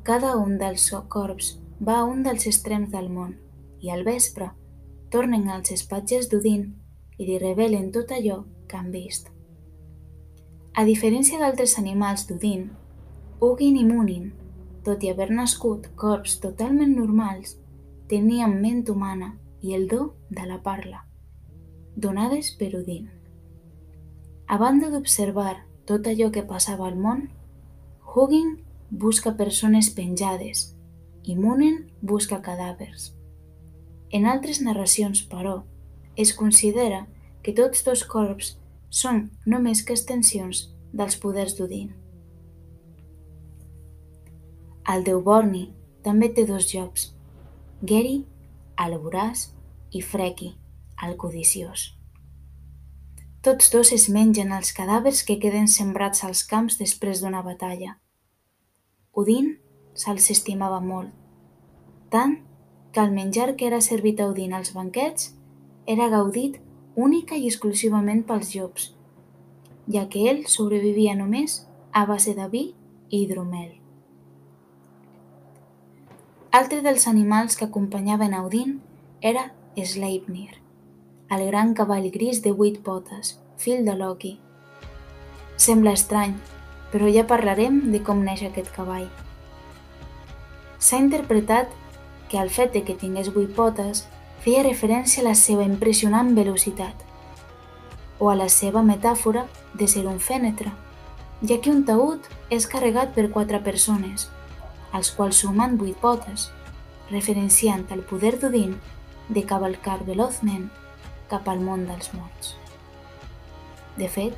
cada 0.03 0.35
un 0.37 0.57
dels 0.59 0.91
corps 1.07 1.55
va 1.79 2.01
a 2.01 2.05
un 2.05 2.23
dels 2.27 2.45
extrems 2.49 2.91
del 2.91 3.07
món 3.09 3.37
i 3.79 3.89
al 3.95 4.03
vespre 4.03 4.51
tornen 5.11 5.49
als 5.49 5.71
espatges 5.75 6.29
d'Odin 6.29 6.69
i 7.17 7.25
li 7.27 7.37
revelen 7.41 7.91
tot 7.91 8.11
allò 8.15 8.43
que 8.67 8.77
han 8.77 8.91
vist. 8.93 9.29
A 10.73 10.85
diferència 10.85 11.39
d'altres 11.41 11.77
animals 11.81 12.27
d'Odin, 12.29 12.69
Ugin 13.41 13.77
i 13.79 13.85
Munin, 13.87 14.31
tot 14.83 15.03
i 15.03 15.09
haver 15.11 15.29
nascut 15.31 15.89
corps 15.99 16.37
totalment 16.43 16.95
normals, 16.95 17.57
tenien 18.11 18.55
ment 18.61 18.87
humana 18.89 19.33
i 19.61 19.75
el 19.75 19.87
do 19.91 20.13
de 20.29 20.45
la 20.47 20.61
parla, 20.63 21.03
donades 21.95 22.53
per 22.59 22.71
Odin. 22.79 23.09
A 24.47 24.57
banda 24.57 24.89
d'observar 24.89 25.59
tot 25.85 26.07
allò 26.07 26.31
que 26.31 26.47
passava 26.47 26.87
al 26.87 26.97
món, 26.97 27.27
Hugin 28.09 28.57
busca 28.89 29.35
persones 29.37 29.91
penjades 29.93 30.69
i 31.23 31.35
Munen 31.37 31.83
busca 32.01 32.41
cadàvers. 32.41 33.18
En 34.11 34.25
altres 34.25 34.61
narracions, 34.65 35.21
però, 35.29 35.63
es 36.17 36.33
considera 36.33 37.05
que 37.43 37.53
tots 37.53 37.83
dos 37.85 38.03
corps 38.09 38.55
són 38.89 39.27
només 39.45 39.83
que 39.85 39.93
extensions 39.93 40.65
dels 40.93 41.17
poders 41.21 41.55
d'Odin. 41.57 41.91
El 44.89 45.05
déu 45.05 45.21
Borni 45.21 45.67
també 46.03 46.31
té 46.33 46.47
dos 46.49 46.65
jocs, 46.71 47.11
Geri, 47.85 48.23
el 48.81 48.97
voraç, 48.97 49.45
i 49.93 50.01
Freki, 50.01 50.49
el 51.05 51.15
codiciós. 51.21 51.93
Tots 53.45 53.69
dos 53.71 53.93
es 53.95 54.09
mengen 54.11 54.51
els 54.51 54.73
cadàvers 54.75 55.21
que 55.23 55.37
queden 55.39 55.69
sembrats 55.71 56.25
als 56.27 56.43
camps 56.43 56.75
després 56.81 57.21
d'una 57.21 57.43
batalla. 57.45 57.95
Odin 59.13 59.53
se'ls 59.93 60.29
estimava 60.33 60.81
molt, 60.83 61.13
tant 62.11 62.35
que 62.91 63.01
el 63.01 63.11
menjar 63.11 63.55
que 63.55 63.67
era 63.67 63.81
servit 63.81 64.19
a 64.19 64.27
Odin 64.27 64.53
als 64.53 64.73
banquets 64.73 65.33
era 65.85 66.09
gaudit 66.09 66.59
única 66.95 67.37
i 67.37 67.47
exclusivament 67.47 68.23
pels 68.27 68.53
llops, 68.55 68.93
ja 69.87 70.07
que 70.09 70.25
ell 70.29 70.45
sobrevivia 70.47 71.15
només 71.15 71.63
a 71.91 72.05
base 72.05 72.35
de 72.37 72.47
vi 72.49 72.63
i 73.09 73.23
hidromel. 73.23 73.71
Altre 76.51 76.81
dels 76.81 77.05
animals 77.07 77.55
que 77.55 77.65
acompanyaven 77.65 78.33
a 78.33 78.43
Odin 78.45 78.79
era 79.21 79.51
Sleipnir, 79.77 80.57
el 81.29 81.45
gran 81.47 81.73
cavall 81.73 82.09
gris 82.11 82.41
de 82.41 82.51
vuit 82.51 82.79
potes, 82.83 83.37
fill 83.57 83.85
de 83.85 83.93
Loki. 83.95 84.39
Sembla 85.57 85.93
estrany, 85.93 86.33
però 86.91 87.09
ja 87.13 87.27
parlarem 87.29 87.91
de 87.93 88.01
com 88.03 88.23
neix 88.25 88.41
aquest 88.47 88.71
cavall. 88.73 89.07
S'ha 90.79 90.97
interpretat 90.97 91.69
que 92.29 92.37
el 92.37 92.49
fet 92.49 92.73
de 92.73 92.83
que 92.85 92.95
tingués 92.95 93.33
vuit 93.33 93.51
potes 93.57 94.05
feia 94.43 94.63
referència 94.63 95.23
a 95.23 95.27
la 95.27 95.35
seva 95.35 95.65
impressionant 95.65 96.35
velocitat, 96.37 96.93
o 98.19 98.29
a 98.29 98.35
la 98.35 98.47
seva 98.53 98.83
metàfora 98.85 99.47
de 99.73 99.87
ser 99.87 100.05
un 100.07 100.19
fènetre, 100.19 100.71
ja 101.41 101.57
que 101.63 101.73
un 101.73 101.83
taüt 101.87 102.29
és 102.53 102.67
carregat 102.69 103.13
per 103.15 103.29
quatre 103.33 103.59
persones, 103.65 104.29
als 104.91 105.11
quals 105.15 105.41
sumen 105.43 105.77
vuit 105.81 105.97
potes, 105.99 106.49
referenciant 107.09 107.85
el 107.95 108.03
poder 108.05 108.35
d'Odin 108.39 108.75
de 109.29 109.45
cavalcar 109.45 109.99
velozment 110.05 110.69
cap 111.29 111.47
al 111.49 111.61
món 111.63 111.85
dels 111.89 112.13
morts. 112.13 112.55
De 113.97 114.07
fet, 114.07 114.35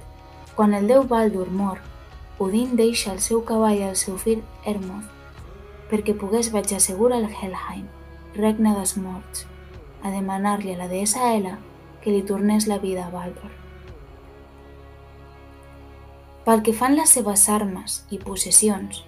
quan 0.55 0.73
el 0.73 0.87
déu 0.87 1.03
Baldur 1.07 1.49
mor, 1.51 1.79
Odin 2.39 2.75
deixa 2.75 3.11
el 3.13 3.19
seu 3.21 3.43
cavall 3.45 3.83
al 3.85 3.97
seu 3.99 4.17
fill 4.17 4.45
Hermoth 4.65 5.20
perquè 5.91 6.15
pogués 6.15 6.53
vaig 6.53 6.71
assegurar 6.73 7.19
al 7.19 7.27
Helheim, 7.27 7.87
regne 8.37 8.71
dels 8.77 8.95
morts, 8.95 9.45
a 10.01 10.11
demanar-li 10.13 10.73
a 10.73 10.79
la 10.79 10.87
deessa 10.87 11.33
Hela 11.33 11.57
que 12.01 12.13
li 12.13 12.23
tornés 12.23 12.67
la 12.67 12.79
vida 12.79 13.05
a 13.05 13.11
Baldur. 13.11 13.51
Pel 16.45 16.63
que 16.65 16.73
fan 16.73 16.95
les 16.97 17.11
seves 17.13 17.43
armes 17.53 17.99
i 18.09 18.17
possessions, 18.17 19.03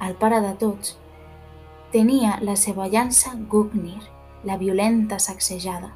el 0.00 0.14
pare 0.16 0.38
de 0.40 0.54
tots, 0.62 0.94
tenia 1.92 2.38
la 2.40 2.54
seva 2.56 2.86
llança 2.88 3.34
Gugnir, 3.50 4.00
la 4.44 4.56
violenta 4.56 5.18
sacsejada. 5.18 5.90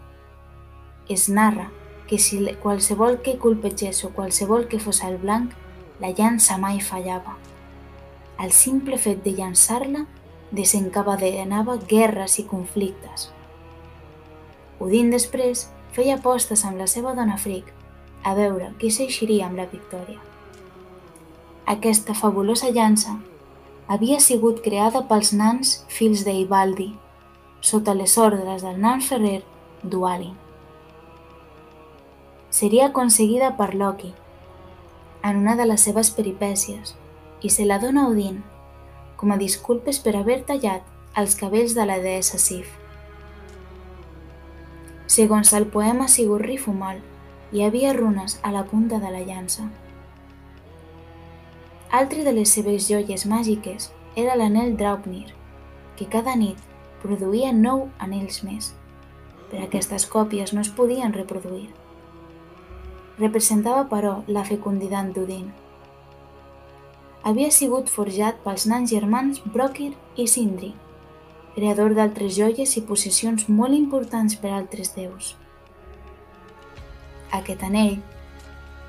Es 1.09 1.29
narra 1.29 1.71
que 2.09 2.19
si 2.19 2.43
qualsevol 2.61 3.23
que 3.23 3.39
colpegés 3.39 4.05
o 4.05 4.11
qualsevol 4.11 4.67
que 4.69 4.81
fos 4.81 5.03
el 5.07 5.17
blanc, 5.23 5.55
la 6.01 6.11
llança 6.11 6.59
mai 6.59 6.81
fallava. 6.81 7.39
El 8.43 8.53
simple 8.53 8.99
fet 8.99 9.23
de 9.25 9.33
llançar-la 9.39 10.05
desencadenava 10.53 11.79
guerres 11.89 12.39
i 12.39 12.45
conflictes. 12.49 13.31
Odin 14.83 15.11
després 15.13 15.69
feia 15.97 16.19
apostes 16.19 16.65
amb 16.69 16.81
la 16.81 16.89
seva 16.91 17.15
dona 17.17 17.39
Frigg 17.41 17.69
a 18.25 18.35
veure 18.39 18.73
qui 18.79 18.91
s'eixiria 18.91 19.49
amb 19.49 19.59
la 19.59 19.67
victòria. 19.71 20.21
Aquesta 21.67 22.15
fabulosa 22.15 22.71
llança 22.71 23.17
havia 23.89 24.21
sigut 24.21 24.63
creada 24.65 25.05
pels 25.09 25.33
nans 25.33 25.75
fills 25.89 26.25
d'Eivaldi, 26.27 26.93
sota 27.61 27.95
les 27.95 28.17
ordres 28.19 28.63
del 28.63 28.81
nan 28.83 29.03
ferrer 29.03 29.43
Dualin. 29.83 30.35
Seria 32.51 32.91
aconseguida 32.91 33.57
per 33.57 33.75
Loki 33.75 34.13
en 35.23 35.39
una 35.39 35.57
de 35.57 35.67
les 35.67 35.81
seves 35.81 36.11
peripècies 36.11 36.97
i 37.43 37.51
se 37.51 37.65
la 37.65 37.79
dona 37.83 38.09
Odin 38.11 38.43
com 39.23 39.31
a 39.31 39.39
disculpes 39.39 40.01
per 40.03 40.17
haver 40.19 40.41
tallat 40.49 40.83
els 41.15 41.37
cabells 41.39 41.77
de 41.79 41.85
la 41.87 42.01
deessa 42.03 42.41
Sif. 42.43 42.67
Segons 45.07 45.53
el 45.55 45.69
poema 45.71 46.09
Sigurri 46.11 46.57
Fumal, 46.59 46.99
hi 47.55 47.63
havia 47.63 47.93
runes 47.95 48.41
a 48.43 48.51
la 48.51 48.65
punta 48.67 48.99
de 48.99 49.15
la 49.15 49.23
llança. 49.23 49.69
Altre 51.95 52.27
de 52.27 52.35
les 52.35 52.51
seves 52.59 52.91
joies 52.91 53.29
màgiques 53.31 53.93
era 54.19 54.35
l'anel 54.35 54.75
Draupnir, 54.81 55.29
que 55.95 56.11
cada 56.11 56.35
nit 56.35 56.59
produïa 57.07 57.55
nou 57.55 57.91
anells 58.03 58.43
més, 58.43 58.73
però 59.53 59.69
aquestes 59.69 60.11
còpies 60.11 60.51
no 60.51 60.67
es 60.67 60.75
podien 60.75 61.15
reproduir. 61.15 61.69
Representava, 63.23 63.87
però, 63.87 64.25
la 64.27 64.43
fecunditat 64.49 65.15
d'Odin. 65.15 65.53
Havia 67.23 67.53
sigut 67.55 67.87
forjat 67.87 68.41
pels 68.43 68.65
nans 68.67 68.91
germans 68.91 69.39
Brokir 69.55 69.93
i 70.19 70.25
Sindri, 70.27 70.73
creador 71.55 71.95
d'altres 71.95 72.35
joies 72.35 72.73
i 72.75 72.83
possessions 72.89 73.45
molt 73.47 73.77
importants 73.77 74.35
per 74.43 74.51
altres 74.51 74.91
déus. 74.97 75.37
Aquest 77.39 77.63
anell, 77.63 78.01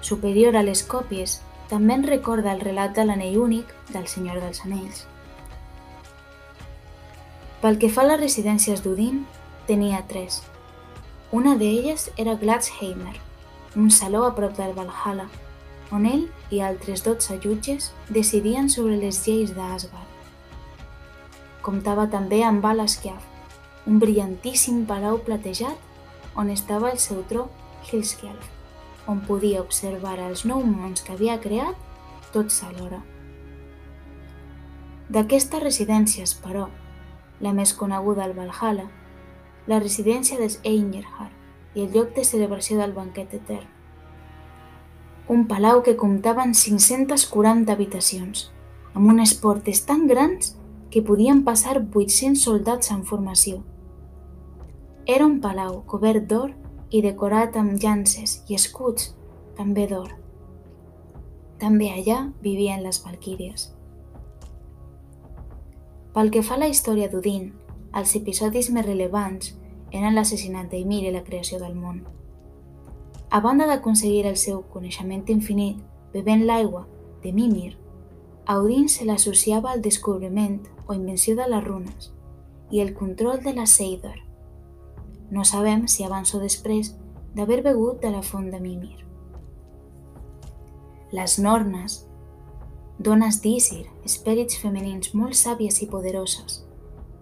superior 0.02 0.58
a 0.58 0.64
les 0.66 0.82
còpies, 0.82 1.38
també 1.70 1.94
en 2.00 2.08
recorda 2.10 2.56
el 2.58 2.66
relat 2.66 2.98
de 2.98 3.06
l'anell 3.06 3.38
únic 3.44 3.70
del 3.94 4.10
Senyor 4.10 4.42
dels 4.42 4.66
Anells. 4.66 5.06
Pel 7.62 7.78
que 7.78 7.94
fa 7.94 8.02
a 8.02 8.10
les 8.10 8.22
residències 8.24 8.82
d'Odin, 8.82 9.24
tenia 9.70 10.02
tres. 10.10 10.42
Una 11.32 11.54
d'elles 11.62 12.10
era 12.18 12.34
Gladsheimer, 12.42 13.16
un 13.78 13.94
saló 13.94 14.26
a 14.26 14.34
prop 14.36 14.58
del 14.58 14.74
Valhalla, 14.74 15.30
on 15.94 16.08
ell 16.10 16.26
i 16.50 16.62
altres 16.66 17.04
12 17.06 17.38
jutges 17.44 17.92
decidien 18.10 18.70
sobre 18.70 18.98
les 18.98 19.22
lleis 19.28 19.54
d'Asgard. 19.54 20.10
Comptava 21.64 22.08
també 22.12 22.42
amb 22.44 22.64
Valaskiaf, 22.66 23.22
un 23.88 24.00
brillantíssim 24.02 24.84
palau 24.90 25.20
platejat 25.24 26.36
on 26.40 26.50
estava 26.50 26.92
el 26.92 27.00
seu 27.00 27.22
tro 27.30 27.48
Hilskjalf, 27.86 28.46
on 29.08 29.22
podia 29.28 29.62
observar 29.62 30.18
els 30.26 30.46
nou 30.50 30.64
mons 30.66 31.04
que 31.04 31.14
havia 31.14 31.38
creat 31.44 31.78
tots 32.34 32.64
alhora. 32.66 33.04
D'aquestes 35.14 35.62
residències, 35.62 36.34
però, 36.42 36.70
la 37.44 37.54
més 37.54 37.76
coneguda 37.78 38.24
al 38.26 38.34
Valhalla, 38.38 38.88
la 39.68 39.80
residència 39.84 40.40
dels 40.40 40.58
Einherjar 40.64 41.30
i 41.76 41.86
el 41.86 41.94
lloc 41.94 42.16
de 42.18 42.26
celebració 42.26 42.80
del 42.80 42.96
banquet 42.96 43.36
etern. 43.38 43.73
Un 45.32 45.46
palau 45.48 45.80
que 45.84 45.96
comptava 45.96 46.44
amb 46.44 46.56
540 46.56 47.72
habitacions, 47.72 48.50
amb 48.94 49.08
unes 49.08 49.32
portes 49.40 49.86
tan 49.88 50.04
grans 50.08 50.58
que 50.92 51.02
podien 51.02 51.46
passar 51.48 51.78
800 51.80 52.42
soldats 52.44 52.92
en 52.92 53.06
formació. 53.08 53.62
Era 55.08 55.26
un 55.26 55.40
palau 55.40 55.82
cobert 55.88 56.28
d'or 56.28 56.52
i 56.92 57.02
decorat 57.02 57.56
amb 57.56 57.80
llances 57.80 58.42
i 58.52 58.58
escuts, 58.60 59.14
també 59.56 59.88
d'or. 59.88 60.12
També 61.60 61.88
allà 61.94 62.20
vivien 62.44 62.84
les 62.84 63.00
valquíries. 63.06 63.70
Pel 66.14 66.30
que 66.36 66.44
fa 66.44 66.58
a 66.58 66.62
la 66.66 66.70
història 66.70 67.08
d'Odin, 67.10 67.48
els 67.96 68.14
episodis 68.20 68.70
més 68.76 68.86
rellevants 68.86 69.56
eren 69.94 70.14
l'assassinat 70.14 70.70
d'Ymir 70.70 71.06
i 71.08 71.16
la 71.16 71.24
creació 71.24 71.62
del 71.64 71.74
món. 71.80 72.04
A 73.34 73.40
banda 73.42 73.66
d'aconseguir 73.66 74.28
el 74.30 74.36
seu 74.38 74.60
coneixement 74.70 75.24
infinit 75.34 75.80
bevent 76.14 76.44
l'aigua 76.46 76.84
de 77.24 77.32
Mimir, 77.34 77.72
a 78.46 78.60
Odin 78.62 78.86
se 78.94 79.08
l'associava 79.10 79.72
al 79.72 79.82
descobriment 79.82 80.60
o 80.86 80.94
invenció 80.94 81.34
de 81.40 81.48
les 81.50 81.64
runes 81.66 82.12
i 82.70 82.84
el 82.86 82.94
control 82.94 83.42
de 83.42 83.56
la 83.58 83.66
Seidor. 83.66 84.22
No 85.32 85.48
sabem 85.50 85.88
si 85.88 86.06
abans 86.06 86.36
o 86.38 86.44
després 86.46 86.94
d'haver 87.34 87.64
begut 87.66 88.06
de 88.06 88.14
la 88.14 88.22
font 88.22 88.54
de 88.54 88.62
Mimir. 88.62 89.02
Les 91.10 91.40
Nornes, 91.42 92.04
dones 93.00 93.42
d'Isir, 93.42 93.88
esperits 94.06 94.62
femenins 94.62 95.16
molt 95.18 95.34
sàvies 95.42 95.82
i 95.82 95.90
poderoses, 95.90 96.68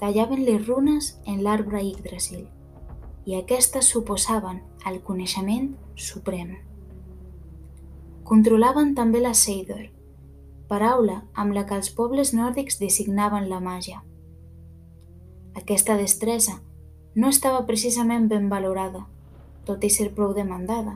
tallaven 0.04 0.44
les 0.44 0.68
runes 0.68 1.14
en 1.24 1.40
l'arbre 1.40 1.88
Yggdrasil 1.88 2.50
i 3.26 3.36
aquestes 3.38 3.90
suposaven 3.94 4.62
el 4.90 5.02
coneixement 5.06 5.74
suprem. 5.96 6.56
Controlaven 8.26 8.96
també 8.96 9.22
la 9.22 9.34
Seidor, 9.38 9.90
paraula 10.72 11.22
amb 11.36 11.54
la 11.54 11.66
que 11.68 11.76
els 11.76 11.92
pobles 11.92 12.32
nòrdics 12.34 12.80
designaven 12.80 13.50
la 13.50 13.60
màgia. 13.60 14.02
Aquesta 15.60 15.98
destresa 16.00 16.62
no 17.14 17.28
estava 17.28 17.66
precisament 17.68 18.30
ben 18.32 18.48
valorada, 18.50 19.04
tot 19.68 19.84
i 19.84 19.90
ser 19.92 20.14
prou 20.16 20.34
demandada. 20.34 20.96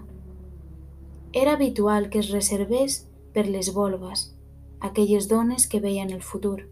Era 1.33 1.57
habitual 1.59 2.09
que 2.09 2.21
es 2.23 2.31
reservés 2.31 3.01
per 3.35 3.45
les 3.49 3.73
volves, 3.75 4.31
aquelles 4.79 5.27
dones 5.27 5.67
que 5.67 5.83
veien 5.83 6.09
el 6.15 6.23
futur, 6.23 6.69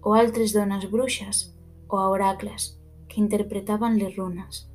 o 0.00 0.14
altres 0.14 0.54
dones 0.54 0.86
bruixes 0.90 1.48
o 1.88 1.98
oracles 1.98 2.78
que 3.08 3.20
interpretaven 3.20 3.98
les 3.98 4.14
runes. 4.16 4.67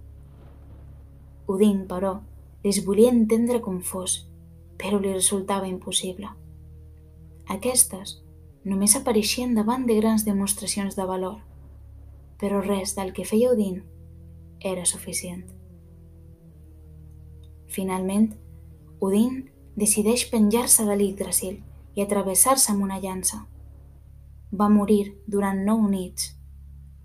Odin, 1.53 1.83
però, 1.87 2.17
les 2.63 2.79
volia 2.85 3.11
entendre 3.11 3.61
com 3.61 3.81
fos, 3.81 4.23
però 4.79 4.99
li 4.99 5.13
resultava 5.13 5.69
impossible. 5.69 6.29
Aquestes 7.51 8.17
només 8.63 8.95
apareixien 8.95 9.53
davant 9.55 9.85
de 9.85 9.97
grans 9.99 10.23
demostracions 10.25 10.95
de 10.95 11.05
valor, 11.07 11.41
però 12.39 12.61
res 12.63 12.95
del 12.95 13.11
que 13.15 13.27
feia 13.27 13.51
Odin 13.51 13.81
era 14.63 14.85
suficient. 14.85 15.43
Finalment, 17.67 18.31
Odin 19.03 19.43
decideix 19.75 20.27
penjar-se 20.31 20.85
de 20.87 20.95
l'Yggdrasil 20.95 21.59
i 21.97 22.03
atravessar-se 22.03 22.71
amb 22.71 22.85
una 22.85 23.01
llança. 23.03 23.43
Va 24.53 24.69
morir 24.69 25.17
durant 25.27 25.63
nou 25.67 25.83
nits, 25.89 26.31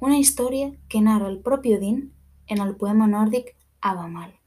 una 0.00 0.18
història 0.22 0.70
que 0.88 1.02
narra 1.02 1.30
el 1.32 1.40
propi 1.42 1.74
Odin 1.74 2.02
en 2.46 2.62
el 2.62 2.76
poema 2.76 3.08
nòrdic 3.10 3.56
Abamal. 3.80 4.37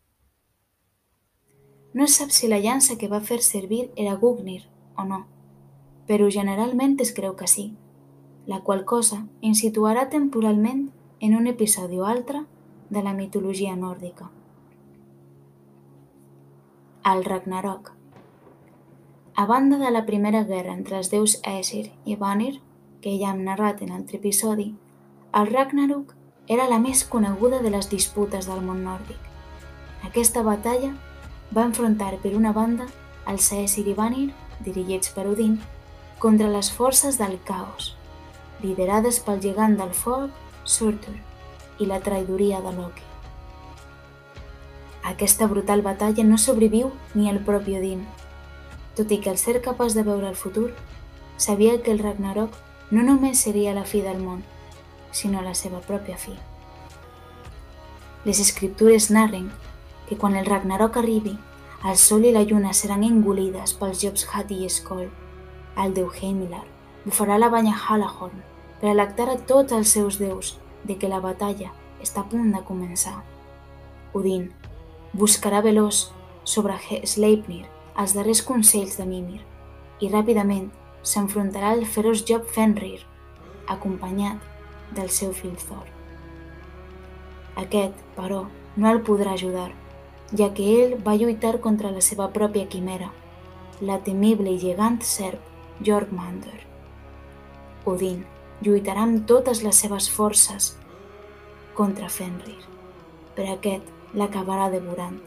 No 1.93 2.05
es 2.05 2.15
sap 2.15 2.31
si 2.31 2.47
la 2.47 2.59
llança 2.63 2.97
que 2.97 3.09
va 3.11 3.19
fer 3.19 3.41
servir 3.43 3.89
era 3.95 4.15
Gugnir 4.15 4.63
o 4.95 5.03
no, 5.03 5.25
però 6.07 6.29
generalment 6.31 6.95
es 7.03 7.11
creu 7.15 7.35
que 7.35 7.47
sí, 7.47 7.73
la 8.47 8.61
qual 8.61 8.85
cosa 8.85 9.25
ens 9.41 9.59
situarà 9.59 10.07
temporalment 10.09 10.89
en 11.19 11.35
un 11.35 11.47
episodi 11.47 11.99
o 11.99 12.05
altre 12.05 12.45
de 12.89 13.03
la 13.03 13.13
mitologia 13.13 13.75
nòrdica. 13.75 14.31
El 17.03 17.23
Ragnarok 17.25 17.91
A 19.35 19.45
banda 19.45 19.77
de 19.77 19.91
la 19.91 20.05
primera 20.05 20.43
guerra 20.43 20.73
entre 20.73 20.97
els 20.97 21.11
déus 21.11 21.39
Aesir 21.43 21.91
i 22.05 22.15
Vanir, 22.15 22.61
que 23.01 23.17
ja 23.19 23.31
hem 23.31 23.43
narrat 23.43 23.81
en 23.81 23.93
l'altre 23.93 24.19
episodi, 24.19 24.73
el 25.33 25.47
Ragnarok 25.47 26.15
era 26.47 26.67
la 26.69 26.79
més 26.79 27.03
coneguda 27.03 27.61
de 27.61 27.71
les 27.73 27.87
disputes 27.89 28.47
del 28.47 28.61
món 28.65 28.83
nòrdic. 28.83 29.17
Aquesta 30.07 30.43
batalla 30.43 30.91
va 31.55 31.65
enfrontar 31.67 32.15
per 32.23 32.35
una 32.35 32.53
banda 32.55 32.87
els 33.27 33.51
Aesir 33.51 33.85
i 33.87 33.93
Vanir, 33.93 34.29
dirigits 34.63 35.11
per 35.15 35.27
Odin, 35.27 35.59
contra 36.19 36.49
les 36.49 36.71
forces 36.71 37.17
del 37.19 37.37
caos, 37.43 37.95
liderades 38.61 39.19
pel 39.25 39.41
gegant 39.41 39.77
del 39.77 39.93
foc, 39.93 40.31
Surtur, 40.63 41.15
i 41.79 41.87
la 41.89 41.99
traïdoria 41.99 42.61
de 42.61 42.73
Loki. 42.77 43.07
aquesta 45.11 45.47
brutal 45.47 45.81
batalla 45.81 46.23
no 46.23 46.37
sobreviu 46.37 46.91
ni 47.15 47.29
el 47.29 47.39
propi 47.43 47.75
Odin, 47.77 48.03
tot 48.95 49.11
i 49.11 49.17
que 49.17 49.31
al 49.31 49.39
ser 49.41 49.61
capaç 49.65 49.95
de 49.97 50.03
veure 50.03 50.29
el 50.29 50.35
futur, 50.35 50.69
sabia 51.37 51.81
que 51.81 51.91
el 51.91 51.99
Ragnarok 51.99 52.53
no 52.91 53.03
només 53.03 53.41
seria 53.41 53.73
la 53.73 53.83
fi 53.83 54.01
del 54.01 54.21
món, 54.21 54.43
sinó 55.11 55.41
la 55.41 55.55
seva 55.55 55.81
pròpia 55.81 56.17
fi. 56.17 56.35
Les 58.25 58.39
escriptures 58.39 59.09
narren 59.09 59.49
que 60.11 60.17
quan 60.17 60.35
el 60.35 60.45
Ragnarok 60.45 60.97
arribi, 60.99 61.37
el 61.87 61.95
sol 61.95 62.25
i 62.27 62.33
la 62.35 62.41
lluna 62.43 62.73
seran 62.75 63.05
engolides 63.07 63.71
pels 63.79 64.01
jocs 64.03 64.25
Hati 64.27 64.57
i 64.65 64.67
Skoll, 64.67 65.05
el 65.79 65.93
déu 65.95 66.09
Heimilar, 66.11 66.65
bufarà 67.05 67.37
la 67.39 67.47
banya 67.47 67.77
Halahorn 67.79 68.41
per 68.81 68.89
alectar 68.91 69.29
a 69.31 69.37
tots 69.47 69.71
els 69.71 69.93
seus 69.95 70.17
déus 70.19 70.57
de 70.83 70.97
que 70.99 71.07
la 71.07 71.21
batalla 71.23 71.71
està 72.03 72.25
a 72.25 72.27
punt 72.27 72.51
de 72.51 72.59
començar. 72.67 73.21
Odin 74.11 74.49
buscarà 75.15 75.63
veloç 75.63 76.09
sobre 76.43 76.75
Sleipnir 77.07 77.63
els 77.95 78.11
darrers 78.11 78.43
consells 78.43 78.99
de 78.99 79.07
Mimir 79.07 79.39
i 80.03 80.11
ràpidament 80.11 80.67
s'enfrontarà 81.07 81.71
al 81.71 81.85
feroç 81.87 82.25
Job 82.27 82.51
Fenrir, 82.51 82.99
acompanyat 83.71 84.43
del 84.91 85.07
seu 85.07 85.31
fill 85.31 85.55
Thor. 85.69 85.87
Aquest, 87.63 87.95
però, 88.19 88.49
no 88.75 88.91
el 88.91 88.99
podrà 89.07 89.39
ajudar, 89.39 89.71
ja 90.37 90.53
que 90.55 90.65
ell 90.81 90.95
va 91.03 91.17
lluitar 91.19 91.59
contra 91.59 91.91
la 91.91 92.01
seva 92.01 92.29
pròpia 92.31 92.69
quimera, 92.71 93.11
la 93.81 93.99
temible 94.05 94.53
i 94.53 94.59
gegant 94.59 95.01
serp 95.03 95.39
Jormungandr. 95.83 96.61
Odin 97.85 98.21
lluitarà 98.61 99.03
amb 99.03 99.25
totes 99.27 99.63
les 99.65 99.75
seves 99.75 100.07
forces 100.09 100.75
contra 101.75 102.09
Fenrir, 102.09 102.59
per 103.35 103.49
aquest 103.49 104.15
l'acabarà 104.15 104.69
devorant, 104.71 105.17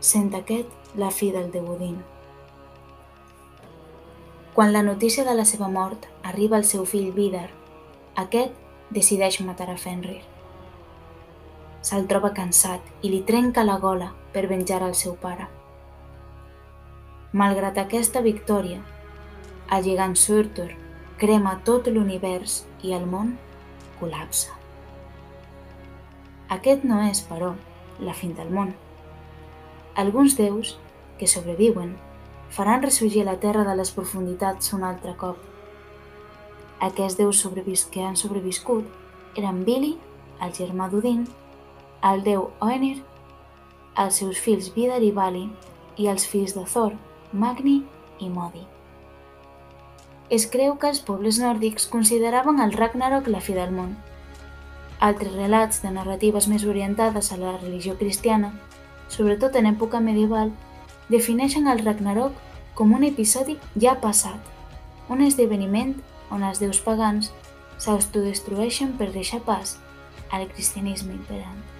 sent 0.00 0.32
aquest 0.34 0.98
la 0.98 1.10
fi 1.10 1.30
del 1.34 1.50
déu 1.52 1.68
Odin. 1.76 2.00
Quan 4.54 4.72
la 4.72 4.84
notícia 4.86 5.24
de 5.26 5.34
la 5.34 5.44
seva 5.44 5.68
mort 5.68 6.06
arriba 6.22 6.56
al 6.56 6.64
seu 6.64 6.84
fill 6.86 7.12
Vidar, 7.12 7.50
aquest 8.16 8.54
decideix 8.90 9.40
matar 9.42 9.70
a 9.70 9.76
Fenrir. 9.76 10.22
Se'l 11.84 12.06
troba 12.08 12.32
cansat 12.32 12.80
i 13.02 13.10
li 13.12 13.24
trenca 13.26 13.64
la 13.66 13.80
gola 13.82 14.12
per 14.34 14.48
venjar 14.50 14.82
el 14.82 14.96
seu 14.98 15.14
pare. 15.20 15.46
Malgrat 17.34 17.78
aquesta 17.80 18.20
victòria, 18.22 18.82
el 19.72 19.86
gegant 19.86 20.14
Surtur 20.18 20.68
crema 21.18 21.56
tot 21.64 21.88
l'univers 21.88 22.64
i 22.82 22.92
el 22.94 23.06
món 23.10 23.36
col·lapsa. 24.00 24.52
Aquest 26.54 26.84
no 26.84 27.00
és, 27.08 27.22
però, 27.26 27.54
la 27.98 28.14
fin 28.14 28.34
del 28.34 28.50
món. 28.52 28.74
Alguns 29.96 30.36
déus, 30.36 30.74
que 31.18 31.26
sobreviuen, 31.30 31.94
faran 32.50 32.82
ressorgir 32.82 33.24
la 33.24 33.38
terra 33.40 33.64
de 33.64 33.74
les 33.78 33.90
profunditats 33.94 34.72
un 34.74 34.84
altre 34.84 35.14
cop. 35.18 35.38
Aquests 36.82 37.16
déus 37.18 37.40
sobrevis 37.40 37.86
que 37.90 38.02
han 38.04 38.18
sobreviscut 38.18 39.38
eren 39.38 39.62
Billy, 39.64 39.94
el 40.42 40.52
germà 40.54 40.90
d'Odin, 40.90 41.24
el 42.04 42.22
déu 42.26 42.50
Oenir, 42.60 42.98
els 43.96 44.20
seus 44.20 44.38
fills 44.42 44.70
Vidar 44.74 45.00
i 45.02 45.10
Vali 45.14 45.44
i 45.96 46.08
els 46.10 46.26
fills 46.26 46.54
de 46.56 46.64
Thor, 46.66 46.94
Magni 47.32 47.82
i 48.18 48.28
Modi. 48.28 48.64
Es 50.34 50.46
creu 50.50 50.74
que 50.80 50.88
els 50.90 51.02
pobles 51.04 51.38
nòrdics 51.38 51.86
consideraven 51.92 52.60
el 52.64 52.72
Ragnarok 52.72 53.28
la 53.30 53.42
fi 53.44 53.54
del 53.54 53.74
món. 53.74 53.92
Altres 55.04 55.34
relats 55.36 55.82
de 55.82 55.92
narratives 55.94 56.48
més 56.48 56.64
orientades 56.64 57.30
a 57.30 57.38
la 57.38 57.58
religió 57.58 57.94
cristiana, 58.00 58.54
sobretot 59.08 59.54
en 59.60 59.68
època 59.70 60.00
medieval, 60.00 60.50
defineixen 61.12 61.68
el 61.68 61.84
Ragnarok 61.84 62.40
com 62.74 62.96
un 62.96 63.04
episodi 63.04 63.58
ja 63.78 63.94
passat, 64.00 64.40
un 65.08 65.20
esdeveniment 65.22 65.94
on 66.32 66.42
els 66.42 66.58
déus 66.62 66.80
pagans 66.82 67.30
s'autodestrueixen 67.78 68.96
per 68.98 69.12
deixar 69.12 69.42
pas 69.44 69.76
al 70.32 70.48
cristianisme 70.50 71.12
imperant. 71.14 71.73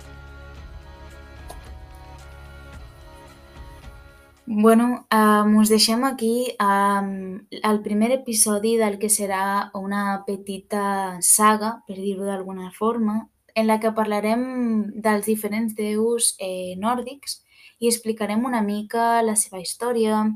Bueno, 4.46 5.07
um, 5.11 5.57
us 5.57 5.70
deixem 5.70 6.04
aquí 6.04 6.54
um, 6.61 7.46
el 7.50 7.80
primer 7.80 8.11
episodi 8.12 8.76
del 8.76 8.98
que 9.00 9.09
serà 9.09 9.70
una 9.72 10.22
petita 10.26 11.16
saga, 11.24 11.78
per 11.87 11.96
dir-ho 11.96 12.26
d'alguna 12.28 12.68
forma, 12.70 13.30
en 13.54 13.66
la 13.66 13.78
que 13.80 13.94
parlarem 13.96 14.42
dels 15.00 15.24
diferents 15.24 15.72
déus 15.78 16.35
eh, 16.38 16.74
nòrdics 16.76 17.38
i 17.80 17.88
explicarem 17.88 18.44
una 18.44 18.61
mica 18.61 19.22
la 19.22 19.33
seva 19.35 19.62
història, 19.62 20.26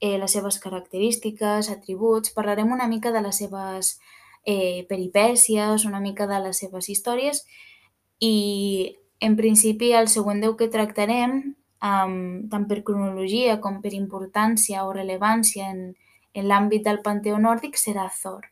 eh, 0.00 0.16
les 0.22 0.32
seves 0.32 0.56
característiques, 0.62 1.68
atributs, 1.68 2.32
parlarem 2.32 2.72
una 2.72 2.88
mica 2.88 3.12
de 3.12 3.20
les 3.26 3.42
seves 3.42 3.98
eh, 4.46 4.86
peripècies, 4.88 5.84
una 5.84 6.00
mica 6.00 6.26
de 6.26 6.40
les 6.46 6.64
seves 6.64 6.88
històries 6.88 7.44
i 8.20 8.96
en 9.20 9.36
principi, 9.36 9.92
el 9.92 10.08
següent 10.08 10.40
déu 10.40 10.56
que 10.56 10.70
tractarem, 10.72 11.54
um, 11.84 12.48
tant 12.50 12.64
per 12.70 12.82
cronologia 12.86 13.58
com 13.60 13.80
per 13.84 13.92
importància 13.96 14.84
o 14.86 14.92
rellevància 14.96 15.68
en, 15.70 15.86
en 16.34 16.48
l'àmbit 16.48 16.84
del 16.86 17.02
panteó 17.04 17.38
nòrdic, 17.38 17.76
serà 17.78 18.08
Thor. 18.22 18.48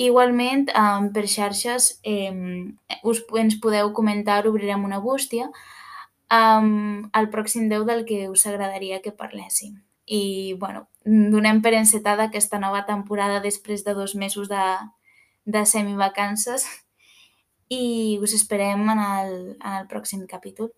Igualment, 0.00 0.70
um, 0.74 1.10
per 1.14 1.26
xarxes 1.30 2.00
um, 2.06 2.74
us, 3.06 3.22
ens 3.38 3.58
podeu 3.62 3.92
comentar, 3.94 4.42
obrirem 4.50 4.84
una 4.86 4.98
bústia, 4.98 5.50
um, 6.34 7.04
el 7.14 7.30
pròxim 7.30 7.68
déu 7.70 7.84
del 7.86 8.04
que 8.08 8.28
us 8.30 8.46
agradaria 8.50 9.02
que 9.02 9.14
parléssim. 9.14 9.76
I, 10.04 10.54
bueno, 10.60 10.88
donem 11.04 11.62
per 11.64 11.72
encetada 11.78 12.26
aquesta 12.28 12.58
nova 12.60 12.84
temporada 12.84 13.40
després 13.40 13.86
de 13.86 13.94
dos 13.96 14.14
mesos 14.14 14.50
de, 14.50 14.64
de 15.46 15.64
semivacances 15.64 16.66
i 17.72 18.18
us 18.20 18.34
esperem 18.36 18.84
en 18.90 19.00
el, 19.00 19.34
en 19.62 19.80
el 19.80 19.88
pròxim 19.88 20.26
capítol. 20.28 20.74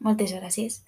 Moltes 0.00 0.34
gràcies. 0.36 0.82